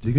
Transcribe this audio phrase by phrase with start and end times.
[0.00, 0.12] Hello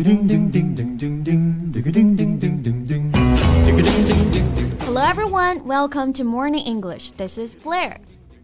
[5.01, 7.11] everyone, welcome to Morning English.
[7.11, 7.95] This is Blair.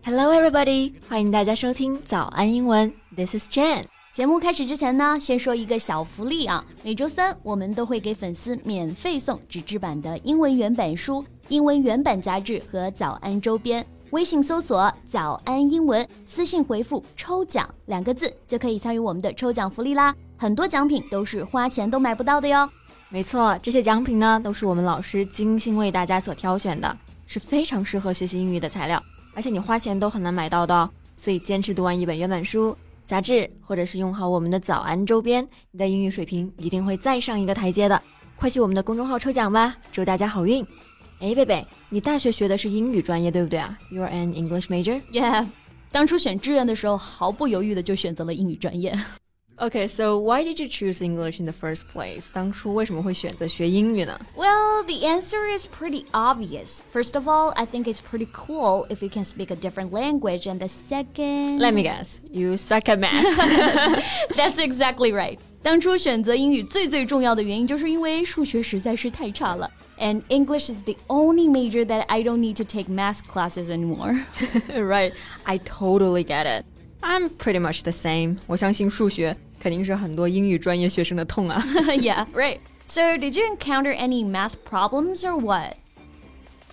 [0.06, 2.90] Hello everybody，欢迎大家收听早安英文。
[3.18, 3.84] This is Jen。
[4.14, 13.86] 节目开始之前呢，先说一个小福利啊，每周三我们都会给粉丝免费送纸质版的英文原版书、英文原版杂志和早安周边。
[14.12, 20.16] 微信搜索“早安英文”，私信回复“抽奖”两个字，就可以参与我们的抽奖福利啦。
[20.38, 22.70] 很多奖品都是花钱都买不到的哟。
[23.10, 29.02] 没错，这些奖品呢，都是我们老师精心为大家所挑选的，是非常适合学习英语的材料，
[29.34, 30.90] 而且你花钱都很难买到的哦。
[31.16, 38.02] 所以坚持读完一本原版书、杂志，或者是用好我们的早安周边，你的英语水平一定会再上一个台阶的。
[38.36, 40.62] 快去我们的公众号抽奖吧，祝大家好运！
[41.22, 45.02] 哎，贝贝，你大学学的是英语专业，对不对啊？You're an English major.
[45.14, 45.48] Yeah，
[45.90, 48.94] 当初选志愿的时候，毫不犹豫的就选择了英语专业。
[49.63, 52.31] Okay, so why did you choose English in the first place?
[52.33, 54.19] 当初为什么会选择学英语呢？
[54.35, 56.81] Well, the answer is pretty obvious.
[56.91, 60.47] First of all, I think it's pretty cool if you can speak a different language.
[60.47, 63.23] And the second, let me guess, you suck at math.
[64.35, 65.39] That's exactly right.
[65.63, 69.71] 当初选择英语最最重要的原因，就是因为数学实在是太差了。
[69.99, 74.25] and English is the only major that I don't need to take math classes anymore.
[74.71, 75.13] right,
[75.45, 76.65] I totally get it.
[77.05, 78.37] I'm pretty much the same.
[78.47, 81.63] 我相信数学肯定是很多英语专业学生的痛啊。
[81.99, 82.59] yeah, right.
[82.87, 85.77] So, did you encounter any math problems or what?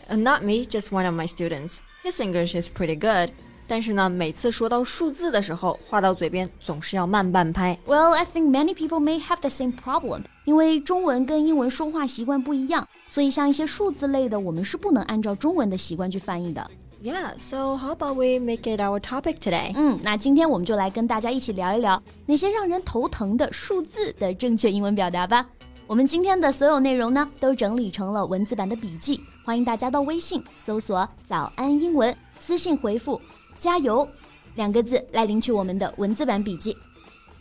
[0.10, 1.80] Uh, not me, just one of my students.
[2.04, 3.32] His English is pretty good.
[3.68, 7.78] 但是呢，每次说到数字的时候，话到嘴边总是要慢半拍。
[7.86, 10.24] Well, I think many people may have the same problem.
[10.46, 16.72] 因为中文跟英文说话习惯不一样，所以像一些数字类的，我们是不能按照中文的习惯去翻译的。
[17.03, 19.73] Yeah, so how about we make it our topic today?
[19.75, 25.45] 嗯，那今天我们就来跟大家一起聊一聊那些让人头疼的数字的正确英文表达吧。
[25.89, 33.21] 我们今天的所有内容呢，都整理成了文字版的笔记，欢迎大家到微信搜索“早安英文”，私信回复
[33.59, 34.09] “加油”
[34.55, 36.77] 两个字来领取我们的文字版笔记。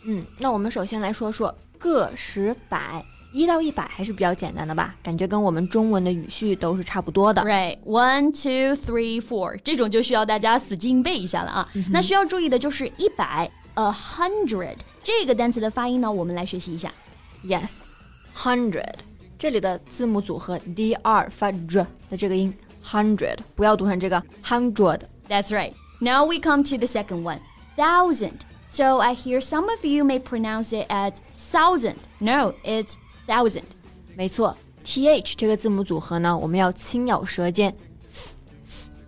[0.02, 3.04] 嗯，那我们首先来说说个、十、百。
[3.33, 7.43] 一到一百还是比较简单的吧，感觉跟我们中文的语序都是差不多的。
[7.43, 11.69] Right, one, two, three, four，这种就需要大家死记硬背一下了啊。
[11.91, 16.91] 那需要注意的就是一百，a hundred 这个单词的发音呢，我们来学习一下。
[17.43, 17.77] Yes,
[18.35, 18.95] hundred，
[19.37, 22.53] 这里的字母组合 d r 发 r 的这个音，
[22.83, 25.73] hundred 不要读成这个 hundred。That's right.
[25.99, 27.39] Now we come to the second one,
[27.75, 28.39] thousand.
[28.69, 31.95] So I hear some of you may pronounce it as thousand.
[32.19, 32.95] No, it's
[33.31, 33.63] thousand，
[34.15, 37.73] 没错，th 这个字母组合呢，我们要轻咬舌尖，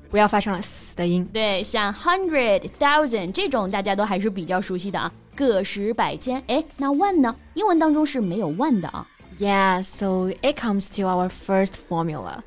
[0.09, 1.27] 不要发成了 s 的音。
[1.31, 6.43] 对，像 hundred、thousand 这种大家都还是比较熟悉的啊，个、十、百、千。
[6.47, 7.35] 哎，那万呢？
[7.53, 9.07] 英文当中是没有万的啊。
[9.39, 12.39] Yeah, so it comes to our first formula,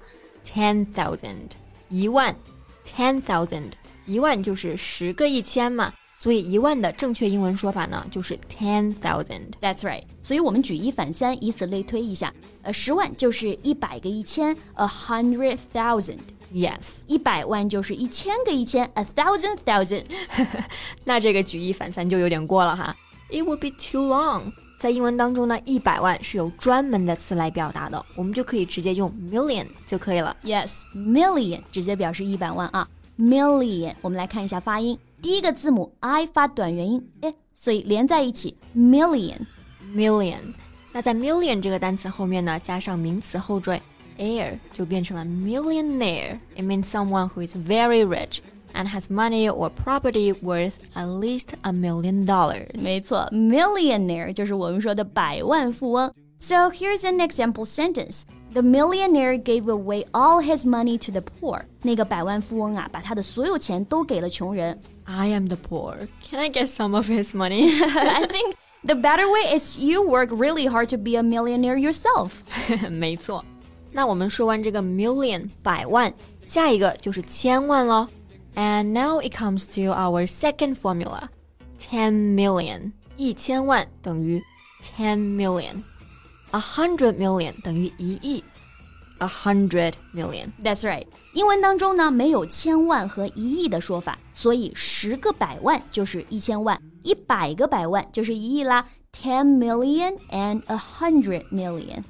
[0.44, 1.52] ten thousand，
[1.88, 2.36] 一万，
[2.86, 3.72] ten thousand，
[4.04, 5.94] 一万就是十个一千嘛。
[6.19, 9.51] 所以一万的正确英文说法呢，就是 ten thousand。
[9.61, 10.03] That's right。
[10.23, 12.33] 所以我们举一反三，以此类推一下。
[12.63, 16.19] 呃，十万就是一百个一千，a hundred thousand。
[16.51, 16.95] Yes。
[17.05, 20.05] 一百万就是一千个一千，a thousand thousand。
[21.05, 22.95] 那这个举一反三就有点过了哈。
[23.29, 24.51] It would be too long。
[24.79, 30.35] 在英文当中呢，一百万是有专门的词来表达的，我们就可以直接用 million 就可以了。
[30.43, 32.87] Yes，million 直接表示一百万啊。
[33.19, 34.97] Million，我们来看一下发音。
[35.26, 40.38] 第一个字母 i 发短元音，哎，所以连在一起 million，million。
[40.92, 43.80] 那在 million 这个单词后面呢，加上名词后缀
[44.18, 48.40] air，就变成了 millionaire。It means someone who is very rich
[48.74, 52.82] and has money or property worth at least a million dollars。
[52.82, 56.12] 没错，millionaire 就是我们说的百万富翁。
[56.40, 58.22] So here's an example sentence.
[58.52, 61.62] The millionaire gave away all his money to the poor.
[61.82, 64.78] 那个百万富翁啊，把他的所有钱都给了穷人。
[65.04, 66.06] I am the poor.
[66.28, 67.70] Can I get some of his money?
[67.82, 68.54] I think
[68.84, 72.32] the better way is you work really hard to be a millionaire yourself.
[72.90, 73.42] 没错。
[73.90, 76.12] 那我们说完这个 million 百万，
[76.46, 78.08] 下一个就是千万了。
[78.54, 81.28] And now it comes to our second formula.
[81.80, 84.42] Ten million 一千万等于
[84.82, 85.82] ten million.
[86.56, 88.44] A hundred million 等于一亿。
[89.18, 90.50] a hundred million.
[90.62, 91.06] That's right.
[91.32, 98.84] 英文当中呢没有千万和一亿的说法，所以十个百万就是一千万，一百个百万就是一亿啦。
[99.12, 102.02] Ten million and a hundred million.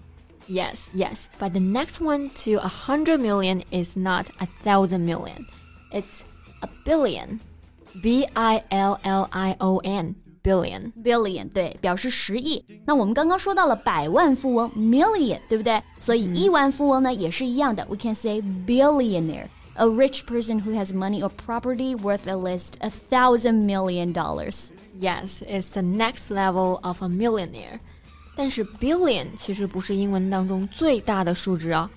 [0.48, 1.26] Yes, yes.
[1.38, 5.46] But the next one to a hundred million is not a thousand million.
[5.92, 6.22] It's
[6.62, 7.40] a billion.
[8.02, 10.14] B I L L I O N.
[10.46, 10.92] billion。
[11.02, 12.64] billion 对，表示十亿。
[12.84, 15.82] 那我们刚刚说到了百万富翁 million，对不对？
[15.98, 23.64] 所以亿万富翁呢也是一样的，we can say billionaire。A rich person who has money or property worth at least a thousand
[23.64, 24.68] million dollars.
[25.00, 27.80] Yes, it's the next level of a millionaire.
[28.36, 31.90] 但是 billion 其实不是英文当中最大的数值啊。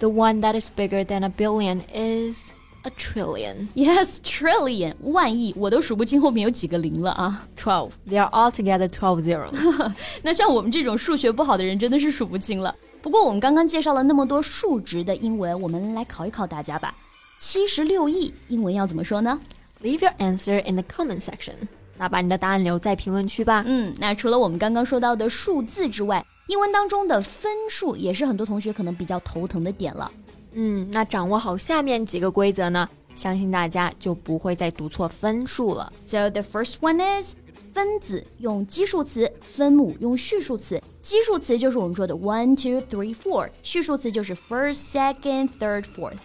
[0.00, 2.52] The one that is bigger than a billion is
[2.87, 3.67] a trillion.
[3.75, 7.45] Yes, trillion 万亿，我都数不清后面有几个零了啊。
[7.57, 7.91] Twelve.
[8.09, 9.51] They are altogether twelve zeros.
[10.23, 12.73] 那像我们这种数学不好的人真的是数不清了。
[13.01, 16.95] 不过我们刚刚介绍了那么多数值的英文，我们来考一考大家吧。
[17.39, 19.39] 七十六亿英文要怎么说呢
[19.83, 21.53] ？Leave your answer in the comment section.
[21.97, 23.63] 那把你的答案留在评论区吧。
[23.65, 30.11] 嗯，那除了我们刚刚说到的数字之外，英文当中的分数也是很多同学可能比较头疼的点了。
[30.53, 35.91] 嗯，那掌握好下面几个规则呢，相信大家就不会再读错分数了。
[35.99, 37.35] So the first one is
[37.73, 40.81] 分子用基数词，分母用序数词。
[41.03, 46.17] 基数词就是我们说的 one, two, three, four，序数词就是 first, second, third, fourth。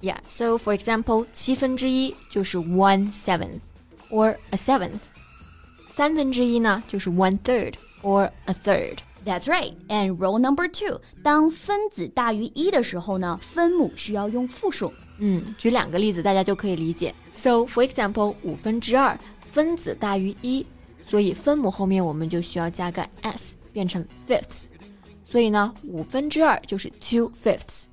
[0.00, 3.60] Yeah, so for example, 七分之一就是 one seventh
[4.10, 5.00] or a seventh。
[5.90, 8.98] 三分之一呢就是 one third or a third。
[9.25, 9.73] That's right.
[9.87, 14.93] And rule number two，当分子大于一的时候呢，分母需要用复数。
[15.19, 17.13] 嗯，举两个例子大家就可以理解。
[17.35, 19.17] So for example，五分之二
[19.51, 20.65] 分子大于一，
[21.05, 24.65] 所以分母后面我们就需要加个 s，变成 fifths。
[25.23, 27.85] 所以呢，五分之二就是 two fifths。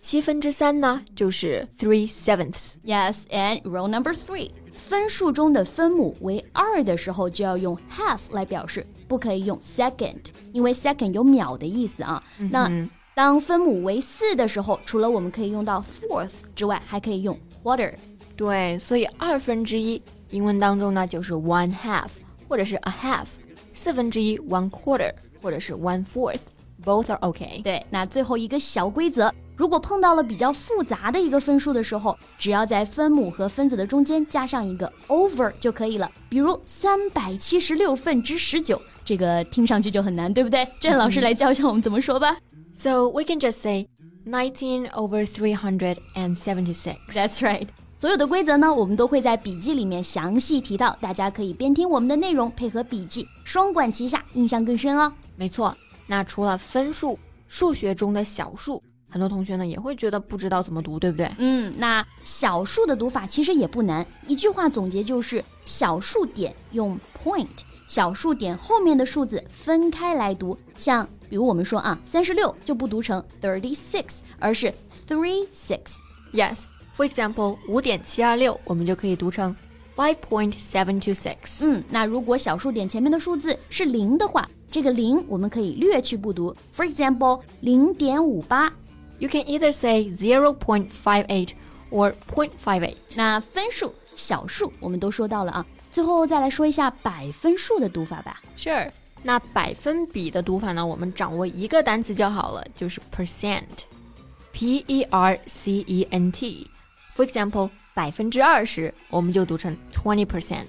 [0.00, 2.74] 七分之三呢就是 three sevenths。
[2.84, 4.50] Yes, and rule number three，
[4.83, 10.19] 分数中的分母为二的时候就要用 half 来表示，不可以用 second，
[10.51, 12.21] 因为 second 有秒的意思啊。
[12.51, 12.69] 那
[13.15, 17.93] 当分母为四的时候，除了我们可以用到 fourth 之外，还可以用 quarter。
[18.35, 20.01] 对，所以二分之一
[20.31, 22.09] 英文当中呢就是 one half
[22.49, 23.25] 或者是 a half，
[23.73, 27.63] 四分之一 one quarter 或者是 one fourth，both are okay。
[27.63, 36.11] 对，那最后一个小规则，如果碰到了比较复杂的一个分数的时候，只要在分母和分子的中间加上一个 over 就可以了。
[36.29, 40.67] 比如三百七十六分之十九，这个听上去就很难，对不对？
[40.79, 42.37] 郑老师来教一下我们怎么说吧。
[42.75, 43.87] So we can just say
[44.25, 46.95] nineteen over three hundred and seventy-six.
[47.11, 47.67] That's right。
[47.99, 55.13] 所有的规则呢，我们都会在笔记里面详细提到，大家可以边听我们的内容，配合笔记，双管齐下，印象更深哦。
[55.35, 55.77] 没错。
[56.07, 57.17] 那除了分数，
[57.47, 58.81] 数学中的小数，
[59.13, 61.29] 很多同学呢也会觉得不知道怎么读，对不对？
[61.37, 67.45] 嗯，那小数的读法其实也不难，一句话总结就是小数点用 point，
[67.87, 70.57] 小数点后面的数字分开来读。
[70.79, 74.73] 像比如我们说啊，三十六就不读成 thirty six，而是
[75.07, 75.99] three six。
[76.33, 76.63] Yes.
[76.97, 79.55] For example，五点七二六，我们就可以读成
[79.95, 81.59] five point seven two six。
[81.61, 86.55] 嗯，那如果小数点前面的数字是零的话，这个零我们可以略去不读。
[86.75, 88.73] For example，零点五八。
[89.22, 91.50] You can either say zero point five eight
[91.90, 92.96] or point five eight.
[93.16, 98.40] 那分数、小数我们都说到了啊，最后再来说一下百分数的读法吧。
[98.56, 98.90] Sure.
[99.22, 100.86] 那百分比的读法呢？
[100.86, 110.66] 我们掌握一个单词就好了，就是 percent，p e r c e n t。For example，百分之二十，我们就读成 twenty percent。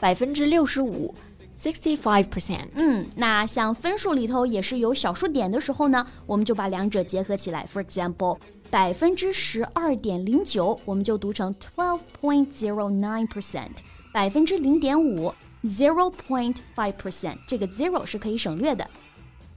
[0.00, 1.14] 百分之六十五
[1.58, 2.68] ，sixty five percent。
[2.74, 7.66] 嗯，那像分数里头也是有小数点的时候呢，我们就把两者结合起来。
[7.72, 8.38] For example，
[8.70, 13.70] 百分之十二点零九，我们就读成 twelve point zero nine percent。
[14.12, 15.32] 百分之零点五，
[15.64, 17.36] zero point five percent。
[17.48, 18.88] 这个 zero 是可以省略的。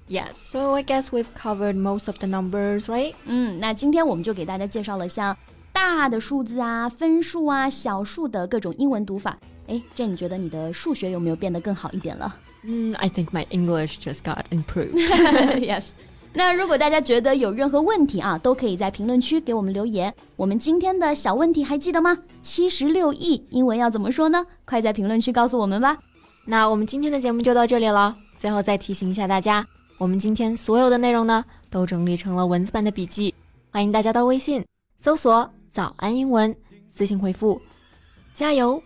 [0.10, 3.14] Yes, so I guess we've covered most of the numbers, right?
[3.26, 5.38] 嗯，那今天我们就给大家介绍了像
[5.73, 9.39] 大的数字啊、分数啊、小数的各种英文读法。
[9.67, 15.93] 哎，这你觉得你的数学有没有变得更好一点了 Mm, I think my English just got improved.？Yes。
[16.35, 20.15] 那如果大家觉得有任何问题啊，都可以在评论区给我们留言。
[20.37, 22.17] 我们今天的小问题还记得吗？
[22.41, 24.47] 七十六亿英文要怎么说呢？
[24.65, 25.99] 快在评论区告诉我们吧。
[26.47, 28.17] 那我们今天的节目就到这里了。
[28.39, 29.67] 最后再提醒一下大家，
[29.99, 33.35] 我们今天所有的内容呢，都整理成了文字版的笔记，
[33.71, 34.65] 欢迎大家到微信
[34.99, 36.56] 搜索“早安英文”，
[36.88, 37.62] 私信回复“
[38.34, 38.82] 加油”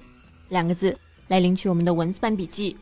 [0.50, 2.78] 两个字来领取我们的文字版笔记。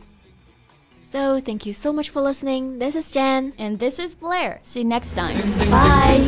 [1.05, 2.77] So thank you so much for listening.
[2.77, 3.53] This is Jen.
[3.57, 4.59] And this is Blair.
[4.63, 5.37] See you next time.
[5.71, 6.27] Bye.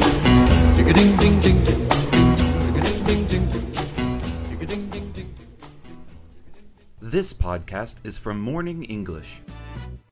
[6.99, 9.41] This podcast is from Morning English.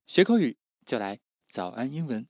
[0.06, 1.20] 学口语就来
[1.52, 2.28] 早安英文。